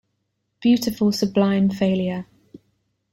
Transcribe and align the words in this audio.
Beautiful 0.63 1.11
sublime 1.11 1.69
failure. 1.69 2.25